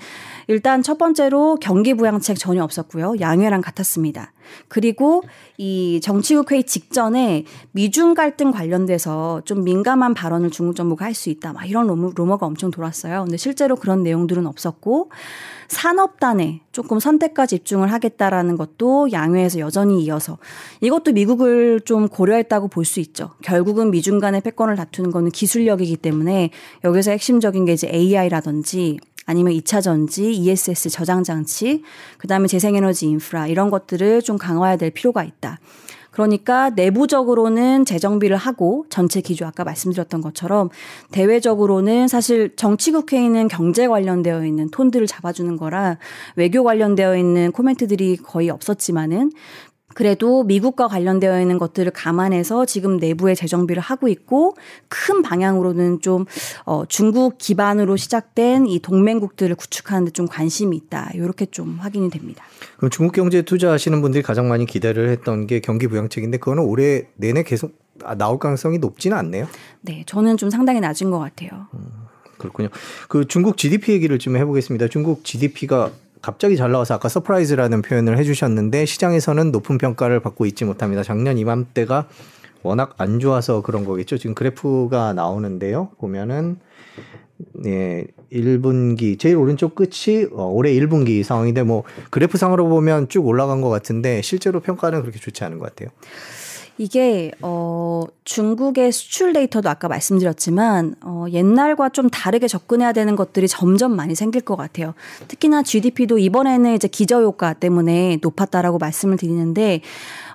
[0.47, 4.33] 일단 첫 번째로 경기 부양책 전혀 없었고요 양회랑 같았습니다.
[4.67, 5.23] 그리고
[5.57, 11.51] 이 정치국 회의 직전에 미중 갈등 관련돼서 좀 민감한 발언을 중국 정부가 할 수 있다
[11.51, 13.23] 막 이런 루머, 루머 가 엄청 돌았어요.
[13.23, 15.09] 근데 실제로 그런 내용들은 없었고
[15.67, 20.37] 산업단에 조금 선택과 집중을 하겠다라는 것도 양회에서 여전히 이어서
[20.81, 23.31] 이것도 미국을 좀 고려했다고 볼 수 있죠.
[23.41, 26.51] 결국은 미중 간의 패권을 다투는 거는 기술력이기 때문에
[26.85, 31.83] 여기서 핵심적인 게 이제 AI라든지 아니면 2차 전지, ESS 저장 장치,
[32.17, 35.59] 그다음에 재생에너지 인프라 이런 것들을 좀 강화해야 될 필요가 있다.
[36.17, 40.69] 그러니까 내부적으로는 재정비를 하고 전체 기조 아까 말씀드렸던 것처럼
[41.11, 45.99] 대외적으로는 사실 정치국회의는 경제 관련되어 있는 톤들을 잡아주는 거라
[46.35, 49.31] 외교 관련되어 있는 코멘트들이 거의 없었지만은
[49.97, 54.55] 그래도 미국과 관련되어 있는 것들을 감안해서 지금 내부의 재정비를 하고 있고
[54.89, 56.25] 큰 방향으로는 좀
[56.67, 61.09] 어, 중국 기반으로 시작된 이 동맹국들을 구축하는 데 좀 관심이 있다.
[61.15, 62.43] 이렇게 좀 확인이 됩니다.
[62.77, 67.41] 그럼 중국 경제에 투자하시는 분들이 가장 많이 기대를 했던 게 경기 부양책인데 그거는 올해 내내
[67.41, 69.47] 계속 아, 나올 가능성이 높지는 않네요.
[69.81, 71.67] 네, 저는 좀 상당히 낮은 것 같아요.
[71.73, 71.87] 음,
[72.37, 72.69] 그렇군요.
[73.07, 74.89] 그 중국 GDP 얘기를 좀 해보겠습니다.
[74.89, 75.91] 중국 GDP가
[76.27, 81.01] 갑자기 잘 나와서 아까 surprise라는 표현을 해주셨는데 시장에서는 높은 평가를 받고 있지 못합니다.
[81.01, 82.09] 작년 이맘때가
[82.63, 84.17] 워낙 안 좋아서 그런 거겠죠.
[84.17, 85.87] 지금 그래프가 나오는데요.
[85.99, 86.57] 보면은
[87.53, 93.69] 네, 1분기 제일 오른쪽 끝이 어, 올해 1분기 상황인데 뭐 그래프상으로 보면 쭉 올라간 것
[93.69, 95.87] 같은데 실제로 평가는 그렇게 좋지 않은 것 같아요.
[96.77, 103.95] 이게 어 중국의 수출 데이터도 아까 말씀드렸지만 어 옛날과 좀 다르게 접근해야 되는 것들이 점점
[103.95, 104.93] 많이 생길 것 같아요.
[105.27, 109.81] 특히나 GDP도 이번에는 이제 기저 효과 때문에 높았다라고 말씀을 드리는데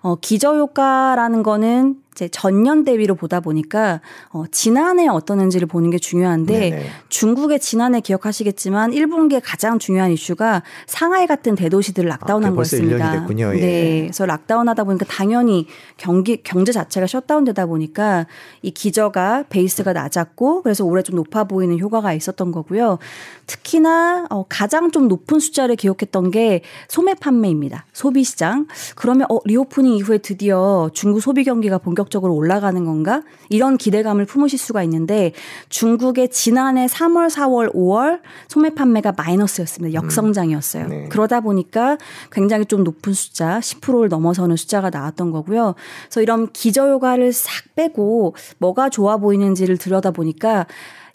[0.00, 6.58] 어 기저 효과라는 거는 이제 전년 대비로 보다 보니까 어, 지난해 어떠는지를 보는 게 중요한데
[6.58, 6.86] 네네.
[7.08, 13.26] 중국의 지난해 기억하시겠지만 1분기에 가장 중요한 이슈가 상하이 같은 대도시들을 락다운한 아, 거였습니다.
[13.54, 13.60] 예.
[13.60, 18.26] 네, 그래서 lockdown하다 보니까 당연히 경기 경제 자체가 셧다운되다 보니까
[18.62, 22.98] 이 기저가 베이스가 낮았고 그래서 올해 좀 높아 보이는 효과가 있었던 거고요.
[23.46, 27.86] 특히나 어, 가장 좀 높은 숫자를 기록했던 게 소매 판매입니다.
[27.92, 28.66] 소비 시장.
[28.96, 33.22] 그러면 어 reopening reopening 이후에 드디어 중국 소비 경기가 본격 적으로 올라가는 건가?
[33.48, 35.32] 이런 기대감을 품으실 수가 있는데
[35.68, 39.94] 중국의 지난해 3월, 4월, 5월 소매 판매가 마이너스였습니다.
[39.94, 40.84] 역성장이었어요.
[40.84, 40.88] 음.
[40.88, 41.08] 네.
[41.08, 41.98] 그러다 보니까
[42.30, 45.74] 굉장히 좀 높은 숫자, 10%를 넘어서는 숫자가 나왔던 거고요.
[46.04, 50.66] 그래서 이런 기저효과를 싹 빼고 뭐가 좋아 보이는지를 들여다 보니까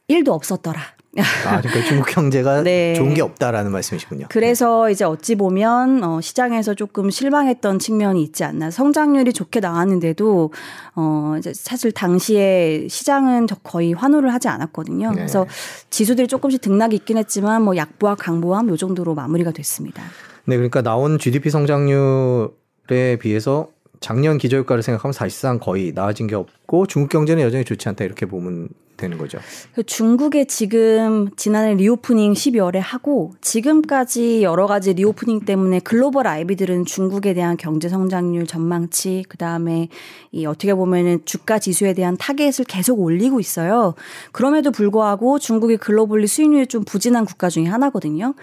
[0.10, 0.97] 1도 없었더라.
[1.22, 2.94] 아, 그러니까 중국 경제가 네.
[2.94, 4.28] 좋은 게 없다라는 말씀이시군요.
[4.30, 8.72] 그래서 이제 어찌 보면 어, 시장에서 조금 실망했던 측면이 있지 않나.
[8.72, 10.52] 성장률이 좋게 나왔는데도
[10.96, 15.10] 어, 이제 사실 당시에 시장은 거의 환호를 하지 않았거든요.
[15.10, 15.16] 네.
[15.16, 15.46] 그래서
[15.90, 20.04] 지수들이 조금씩 등락이 있긴 했지만 뭐 약보와 강보함 요 정도로 마무리가 됐습니다.
[20.46, 27.10] 네, 그러니까 나온 GDP 성장률에 비해서 작년 기저효과를 생각하면 사실상 거의 나아진 게 없고 중국
[27.10, 29.40] 경제는 여전히 좋지 않다 이렇게 보면 되는 거죠.
[29.74, 37.34] 그 중국에 지금 지난해 reopening 12월에 하고 지금까지 여러 가지 reopening 때문에 글로벌 IB들은 중국에
[37.34, 39.90] 대한 경제 성장률 전망치 그다음에
[40.32, 43.94] 이 어떻게 보면은 주가 지수에 대한 타겟을 계속 올리고 있어요.
[44.32, 48.34] 그럼에도 불구하고 중국이 globally 수익률이 좀 부진한 국가 중에 하나거든요.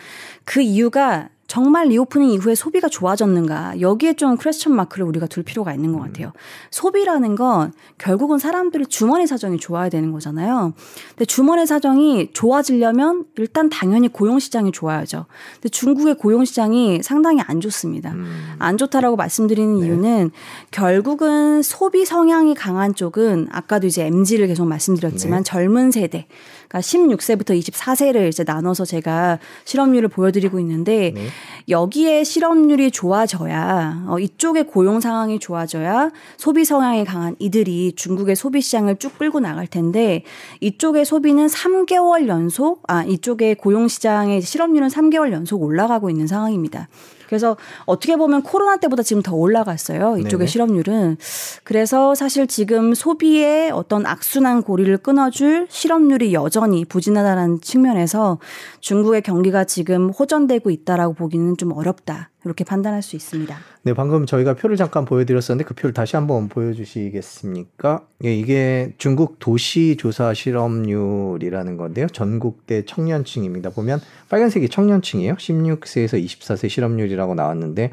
[0.45, 5.92] 그 이유가 정말 reopening 이후에 소비가 좋아졌는가 여기에 좀 크레스천 마크를 우리가 둘 필요가 있는
[5.92, 6.33] 것 같아요.
[6.70, 10.72] 소비라는 건 결국은 사람들의 주머니 사정이 좋아야 되는 거잖아요.
[11.11, 15.26] 근데 주머니 사정이 좋아지려면 일단 당연히 고용 시장이 좋아야죠.
[15.57, 18.12] 근데 중국의 고용 시장이 상당히 안 좋습니다.
[18.12, 18.54] 음.
[18.59, 19.87] 안 좋다라고 말씀드리는 네.
[19.87, 20.30] 이유는
[20.70, 25.44] 결국은 소비 성향이 강한 쪽은 아까도 이제 MZ를 계속 말씀드렸지만 네.
[25.44, 26.26] 젊은 세대
[26.68, 31.27] 그러니까 16세부터 24세를 이제 나눠서 제가 실업률을 보여드리고 있는데 네.
[31.68, 38.96] 여기에 실업률이 좋아져야 어, 이쪽의 고용 상황이 좋아져야 소비 성향이 강한 이들이 중국의 소비 시장을
[38.96, 40.24] 쭉 끌고 나갈 텐데
[40.61, 46.88] 이쪽의 소비는 3개월 연속 아 이쪽의 고용 시장의 실업률은 3개월 연속 올라가고 있는 상황입니다.
[47.35, 50.18] 그래서 어떻게 보면 코로나 때보다 지금 더 올라갔어요.
[50.18, 50.47] 이쪽의 네네.
[50.47, 51.16] 실업률은.
[51.64, 58.38] 그래서 사실 지금 소비의 어떤 악순환 고리를 끊어줄 실업률이 여전히 부진하다는 측면에서
[58.79, 62.31] 중국의 경기가 지금 호전되고 있다라고 보기는 좀 어렵다.
[62.44, 63.57] 이렇게 판단할 수 있습니다.
[63.83, 68.07] 네, 방금 저희가 표를 잠깐 보여드렸었는데 그 표를 다시 한번 보여주시겠습니까?
[68.24, 72.07] 예, 이게 중국 도시 조사 실업률이라는 건데요.
[72.09, 73.70] 전국대 청년층입니다.
[73.70, 75.35] 보면 빨간색이 청년층이에요.
[75.35, 77.92] 16세에서 24세 실업률이라고 나왔는데,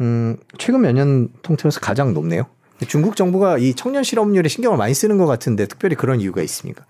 [0.00, 2.44] 음, 최근 몇 년 통틀어서 가장 높네요.
[2.86, 6.84] 중국 정부가 이 청년 실업률에 신경을 많이 쓰는 것 같은데 특별히 그런 이유가 있습니까?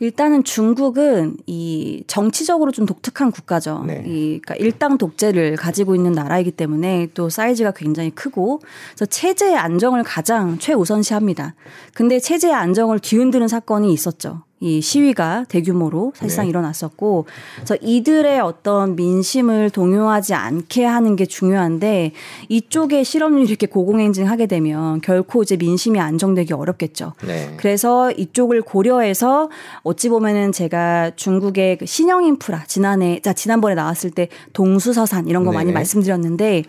[0.00, 3.84] 일단은 중국은 이 정치적으로 좀 독특한 국가죠.
[3.86, 4.02] 네.
[4.06, 8.60] 이 그러니까 일당 독재를 가지고 있는 나라이기 때문에 또 사이즈가 굉장히 크고
[8.94, 11.54] 그래서 체제의 안정을 가장 최우선시합니다.
[11.94, 14.42] 근데 체제의 안정을 뒤흔드는 사건이 있었죠.
[14.60, 16.50] 이 시위가 대규모로 사실상 네.
[16.50, 22.12] 일어났었고 그래서 이들의 어떤 민심을 동요하지 않게 하는 게 중요한데
[22.48, 27.14] 이쪽에 실업률이 이렇게 고공행진하게 되면 결코 이제 민심이 안정되기 어렵겠죠.
[27.26, 27.54] 네.
[27.56, 29.50] 그래서 이쪽을 고려해서
[29.82, 35.50] 어찌 보면은 제가 중국의 그 신형 인프라 지난해 자 지난번에 나왔을 때 동수서산 이런 거
[35.50, 35.58] 네.
[35.58, 36.62] 많이 말씀드렸는데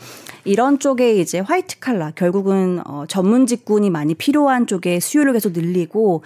[0.43, 6.23] 이런 쪽에 이제 화이트 칼라 결국은 어 전문 직군이 많이 필요한 쪽에 수요를 계속 늘리고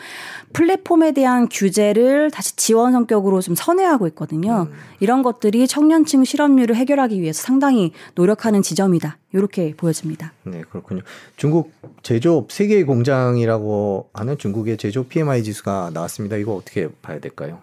[0.53, 4.67] 플랫폼에 대한 규제를 다시 지원 성격으로 좀 선회하고 있거든요.
[4.69, 4.77] 음.
[4.99, 9.17] 이런 것들이 청년층 실업률을 해결하기 위해서 상당히 노력하는 지점이다.
[9.33, 10.33] 이렇게 보여집니다.
[10.43, 11.01] 네, 그렇군요.
[11.35, 16.37] 중국 제조업 세계 공장이라고 하는 중국의 제조업 PMI 지수가 나왔습니다.
[16.37, 17.59] 이거 어떻게 봐야 될까요?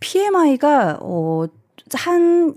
[0.00, 1.46] PMI가 어
[1.92, 2.54] 한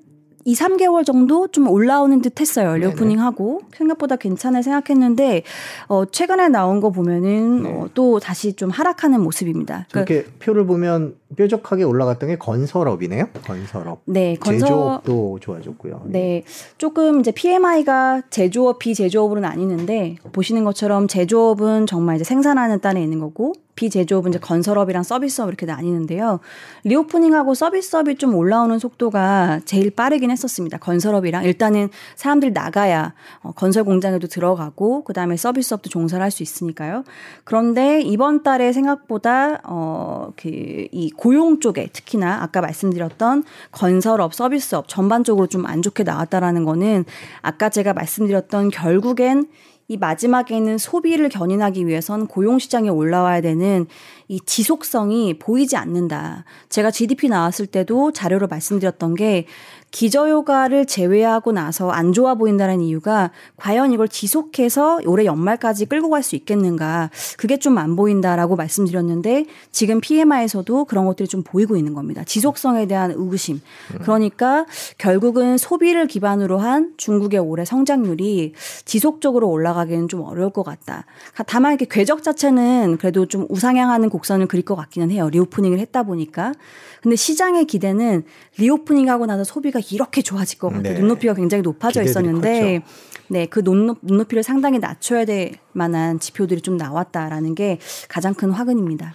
[0.48, 2.78] 2, 3개월 정도 좀 올라오는 듯 했어요.
[2.78, 3.60] reopening 하고.
[3.76, 5.44] 생각보다 괜찮아 생각했는데,
[5.90, 7.70] 어, 최근에 나온 거 보면은, 네.
[7.70, 9.88] 어, 또 다시 좀 하락하는 모습입니다.
[9.92, 13.28] 그렇게 그러니까, 표를 보면 뾰족하게 올라갔던 게 건설업이네요.
[13.46, 14.02] 건설업.
[14.06, 14.68] 네, 건설...
[14.68, 16.04] 제조업도 좋아졌고요.
[16.06, 16.20] 네.
[16.20, 16.44] 네.
[16.78, 23.54] 조금 이제 PMI가 제조업, 비제조업으로 나뉘는데, 보시는 것처럼 제조업은 정말 이제 생산하는 단에 있는 거고,
[23.78, 26.40] 비제조업은 이제 건설업이랑 서비스업 이렇게 나뉘는데요.
[26.84, 30.80] 리오프닝하고 서비스업이 좀 올라오는 속도가 제일 빠르긴 했었습니다.
[30.80, 33.14] 건설업이랑 일단은 사람들이 나가야
[33.44, 37.04] 어, 건설 공장에도 들어가고 그다음에 서비스업도 종사를 할 수 있으니까요.
[37.46, 40.50] 그런데 이번 달에 생각보다 어그
[40.92, 47.04] 이 고용 쪽에 특히나 아까 말씀드렸던 건설업, 서비스업 전반적으로 좀 안 좋게 나왔다라는 거는
[47.42, 49.48] 아까 제가 말씀드렸던 결국엔
[49.90, 53.88] 이 마지막에는 소비를 견인하기 위해선 고용 시장에 올라와야 되는
[54.28, 56.44] 이 지속성이 보이지 않는다.
[56.68, 59.46] 제가 GDP 나왔을 때도 자료로 말씀드렸던 게
[59.92, 66.36] 기저효과를 제외하고 나서 안 좋아 보인다는 이유가 과연 이걸 지속해서 올해 연말까지 끌고 갈 수
[66.36, 72.24] 있겠는가 그게 좀 안 보인다라고 말씀드렸는데 지금 PMI에서도 그런 것들이 좀 보이고 있는 겁니다.
[72.24, 73.62] 지속성에 대한 의구심.
[73.94, 74.00] 음.
[74.02, 74.66] 그러니까
[74.98, 78.54] 결국은 소비를 기반으로 한 중국의 올해 성장률이
[78.86, 81.06] 지속적으로 올라가기는 좀 어려울 것 같다.
[81.46, 85.30] 다만 이렇게 궤적 자체는 그래도 좀 우상향하는 곡선을 그릴 것 같기는 해요.
[85.30, 86.54] reopening을 했다 보니까.
[87.02, 88.24] 근데 시장의 기대는
[88.58, 90.94] reopening 하고 나서 소비가 이렇게 좋아질 것 같아요.
[90.94, 91.00] 네.
[91.00, 93.18] 눈높이가 굉장히 높아져 있었는데 컸죠.
[93.30, 99.14] 네, 그 눈높, 눈높이를 상당히 낮춰야 될 만한 지표들이 좀 나왔다라는 게 가장 큰 화근입니다.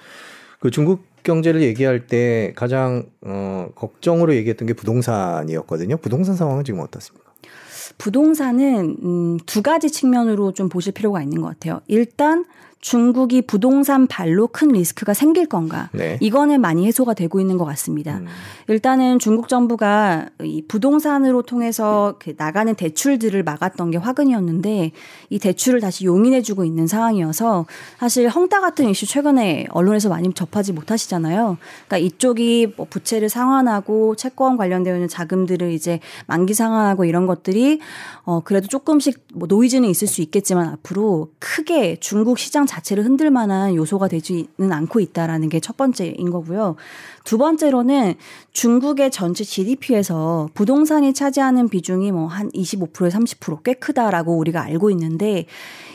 [0.60, 5.96] 그 중국 경제를 얘기할 때 가장 어, 걱정으로 얘기했던 게 부동산이었거든요.
[5.96, 7.32] 부동산 상황은 지금 어떻습니까?
[7.98, 11.80] 부동산은 음, 두 가지 측면으로 좀 보실 필요가 있는 것 같아요.
[11.86, 12.44] 일단
[12.82, 15.88] 중국이 부동산 발로 큰 리스크가 생길 건가?
[15.92, 16.18] 네.
[16.20, 18.18] 이거는 많이 해소가 되고 있는 것 같습니다.
[18.18, 18.26] 음.
[18.66, 24.90] 일단은 중국 정부가 이 부동산으로 통해서 그 나가는 대출들을 막았던 게 화근이었는데
[25.30, 27.66] 이 대출을 다시 용인해주고 있는 상황이어서
[28.00, 31.58] 사실 헝다 같은 이슈 최근에 언론에서 많이 접하지 못하시잖아요.
[31.86, 37.78] 그러니까 이쪽이 뭐 부채를 상환하고 채권 관련되어 있는 자금들을 이제 만기 상환하고 이런 것들이
[38.24, 43.74] 어 그래도 조금씩 뭐 노이즈는 있을 수 있겠지만 앞으로 크게 중국 시장 자체를 흔들 만한
[43.74, 46.76] 요소가 되지는 않고 있다라는 게 첫 번째인 거고요.
[47.24, 48.14] 두 번째로는
[48.52, 55.44] 중국의 전체 GDP에서 부동산이 차지하는 비중이 뭐 한 25%에 30%꽤 크다라고 우리가 알고 있는데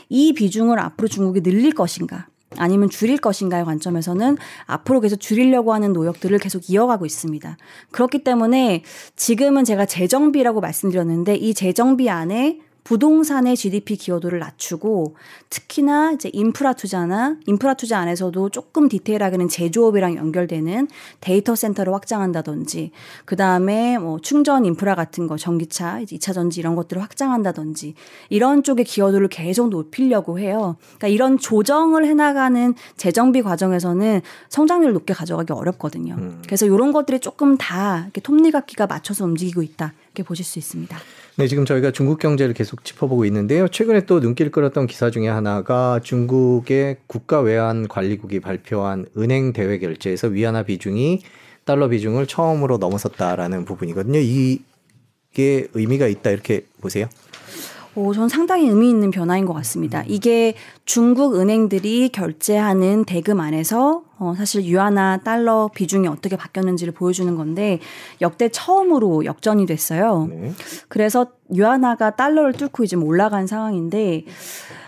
[0.10, 2.28] 이 비중을 앞으로 중국이 늘릴 것인가?
[2.58, 7.58] 아니면 줄일 것인가의 관점에서는 앞으로 계속 줄이려고 하는 노력들을 계속 이어가고 있습니다.
[7.92, 8.84] 그렇기 때문에
[9.16, 15.18] 지금은 제가 재정비라고 말씀드렸는데 이 재정비 안에 부동산의 GDP 기여도를 낮추고
[15.50, 20.88] 특히나 이제 인프라 투자나 인프라 투자 안에서도 조금 디테일하게는 제조업이랑 연결되는
[21.20, 22.92] 데이터 센터를 확장한다든지
[23.26, 27.94] 그 다음에 뭐 충전 인프라 같은 거 전기차, 이제 2차 전지 이런 것들을 확장한다든지
[28.30, 30.78] 이런 쪽의 기여도를 계속 높이려고 해요.
[30.80, 36.16] 그러니까 이런 조정을 해 나가는 재정비 과정에서는 성장률 높게 가져가기 어렵거든요.
[36.18, 36.42] 음.
[36.46, 40.98] 그래서 이런 것들이 조금 다 이렇게 톱니각기가 맞춰서 움직이고 있다 이렇게 보실 수 있습니다.
[41.40, 43.68] 네, 지금 저희가 중국 경제를 계속 짚어보고 있는데요.
[43.68, 51.22] 최근에 또 눈길 끌었던 기사 중에 하나가 중국의 국가외환관리국이 발표한 은행 대외 결제에서 위안화 비중이
[51.64, 54.18] 달러 비중을 처음으로 넘어섰다라는 부분이거든요.
[54.18, 57.08] 이게 의미가 있다 이렇게 보세요.
[57.98, 60.04] 오, 전 상당히 의미 있는 변화인 것 같습니다.
[60.06, 60.54] 이게
[60.86, 67.80] 중국 은행들이 결제하는 대금 안에서 어, 사실 유화나 달러 비중이 어떻게 바뀌었는지를 보여주는 건데
[68.22, 70.28] 역대 처음으로 역전이 됐어요.
[70.30, 70.54] 네.
[70.90, 74.26] 그래서 유화나가 달러를 뚫고 이제 올라간 상황인데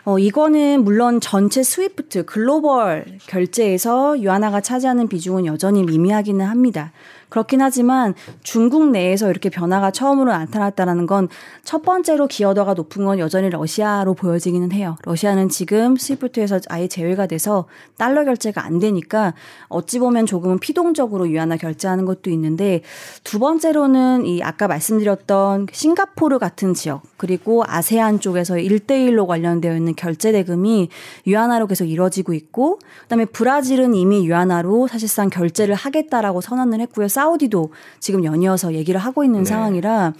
[0.05, 6.91] 어, 이거는 물론 전체 스위프트 글로벌 결제에서 유화나가 차지하는 비중은 여전히 미미하기는 합니다.
[7.29, 8.13] 그렇긴 하지만
[8.43, 11.27] 중국 내에서 이렇게 변화가 처음으로 나타났다라는 건
[11.69, 14.95] 첫 번째로 기여도가 높은 건 여전히 러시아로 보여지기는 해요.
[15.03, 17.65] 러시아는 지금 스위프트에서 아예 제외가 돼서
[17.95, 19.35] 달러 결제가 안 되니까
[19.67, 22.81] 어찌 보면 조금은 피동적으로 유한화 결제하는 것도 있는데
[23.23, 30.31] 두 번째로는 이 아까 말씀드렸던 싱가포르 같은 지역 그리고 아세안 쪽에서 일대일로 관련되어 있는 결제
[30.31, 30.89] 대금이
[31.27, 37.07] 유한화로 계속 이뤄지고 있고 그다음에 브라질은 이미 유한화로 사실상 결제를 하겠다라고 선언을 했고요.
[37.19, 39.45] 사우디도 지금 연이어서 얘기를 하고 있는 네.
[39.45, 40.13] 상황이라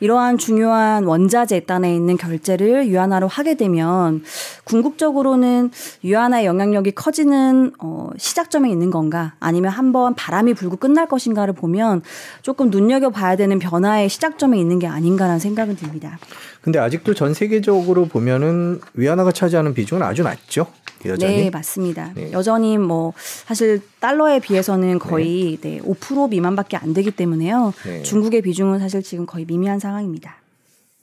[0.00, 4.22] 이러한 중요한 원자재 단에 있는 결제를 유한화로 하게 되면
[4.64, 5.70] 궁극적으로는
[6.04, 12.02] 유한화의 영향력이 커지는 어, 시작점에 있는 건가 아니면 한번 바람이 불고 끝날 것인가를 보면
[12.42, 16.18] 조금 눈여겨 봐야 되는 변화의 시작점에 있는 게 아닌가라는 생각은 듭니다.
[16.60, 20.66] 근데 아직도 전 세계적으로 보면은 위안화가 차지하는 비중은 아주 낮죠.
[21.08, 21.36] 여전히.
[21.36, 22.12] 네, 맞습니다.
[22.14, 22.32] 네.
[22.32, 25.80] 여전히 뭐 사실 달러에 비해서는 거의 네.
[25.80, 27.72] 네, 5% 미만밖에 안 되기 때문에요.
[27.84, 28.02] 네.
[28.02, 30.36] 중국의 비중은 사실 지금 거의 미미한 상황입니다.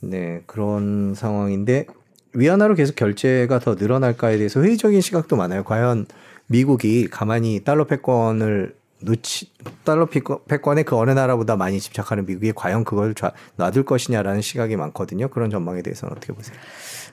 [0.01, 1.85] 네, 그런 상황인데
[2.33, 5.63] 위안화로 계속 결제가 더 늘어날까에 대해서 회의적인 시각도 많아요.
[5.63, 6.05] 과연
[6.47, 9.49] 미국이 가만히 달러 패권을 놓치
[9.83, 10.07] 달러
[10.47, 13.13] 패권에 그 어느 나라보다 많이 집착하는 미국이 과연 그걸
[13.55, 15.29] 놔둘 것이냐라는 시각이 많거든요.
[15.29, 16.57] 그런 전망에 대해서는 어떻게 보세요?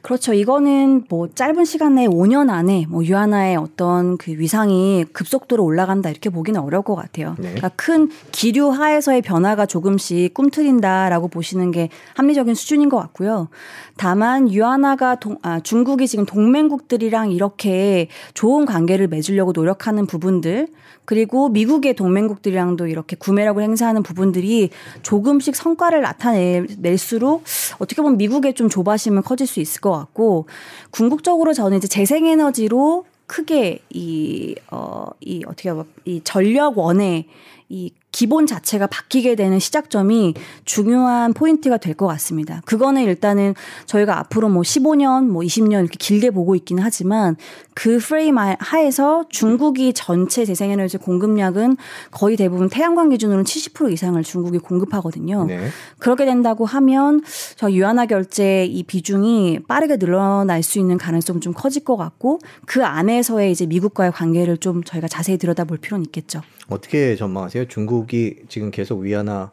[0.02, 0.32] 그렇죠.
[0.32, 6.30] 이거는 뭐 짧은 시간 내에 5년 안에 뭐 유한화의 어떤 그 위상이 급속도로 올라간다 이렇게
[6.30, 7.30] 보기는 어려울 것 같아요.
[7.38, 7.54] 네.
[7.54, 13.48] 그러니까 큰 기류 하에서의 변화가 조금씩 꿈틀인다라고 보시는 게 합리적인 수준인 것 같고요.
[13.96, 20.68] 다만 유한화가 동, 아, 중국이 지금 동맹국들이랑 이렇게 좋은 관계를 맺으려고 노력하는 부분들
[21.06, 24.70] 그리고 미국 의 동맹국들이랑도 이렇게 구매력을 행사하는 부분들이
[25.02, 27.44] 조금씩 성과를 나타낼수록
[27.78, 30.46] 어떻게 보면 미국의 좀 조바심은 커질 수 있을 것 같고
[30.90, 35.72] 궁극적으로 저는 이제 재생에너지로 크게 이, 어, 이 어떻게
[36.04, 37.26] 이 전력원의
[37.68, 40.32] 이 기본 자체가 바뀌게 되는 시작점이
[40.64, 42.62] 중요한 포인트가 될 것 같습니다.
[42.64, 47.36] 그거는 일단은 저희가 앞으로 뭐 15년, 뭐 20년 이렇게 길게 보고 있기는 하지만
[47.74, 51.76] 그 프레임 하에서 중국이 전체 재생에너지 공급량은
[52.10, 55.44] 거의 대부분 태양광 기준으로는 70% 이상을 중국이 공급하거든요.
[55.44, 55.68] 네.
[55.98, 57.22] 그렇게 된다고 하면
[57.56, 62.84] 저 유한화 결제 이 비중이 빠르게 늘어날 수 있는 가능성 좀 커질 것 같고 그
[62.84, 66.40] 안에서의 이제 미국과의 관계를 좀 저희가 자세히 들여다볼 필요는 있겠죠.
[66.68, 67.66] 어떻게 전망하세요?
[67.66, 69.50] 중국이 지금 계속 위안화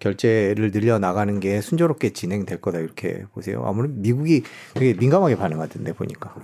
[0.00, 3.62] 결제를 늘려 나가는 게 순조롭게 진행될 거다 이렇게 보세요.
[3.66, 4.42] 아무래도 미국이
[4.74, 6.34] 되게 민감하게 반응하던데 보니까.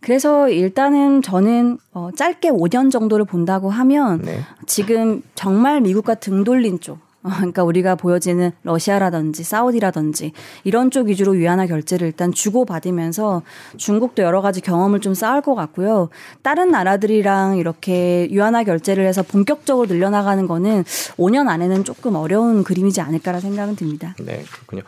[0.00, 4.40] 그래서 일단은 저는 어, 짧게 5년 정도를 본다고 하면 네.
[4.66, 10.32] 지금 정말 미국과 등 돌린 쪽 어, 그러니까 우리가 보여지는 러시아라든지 사우디라든지
[10.64, 13.42] 이런 쪽 위주로 위안화 결제를 일단 주고 받으면서
[13.76, 16.08] 중국도 여러 가지 경험을 좀 쌓을 것 같고요.
[16.42, 20.84] 다른 나라들이랑 이렇게 위안화 결제를 해서 본격적으로 늘려나가는 거는
[21.16, 24.14] 5년 안에는 조금 어려운 그림이지 않을까라 생각은 듭니다.
[24.18, 24.82] 네, 그렇군요.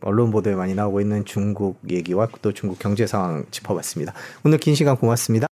[0.00, 4.14] 언론 보도에 많이 나오고 있는 중국 얘기와 또 중국 경제 상황 짚어봤습니다.
[4.44, 5.46] 오늘 긴 시간 고맙습니다.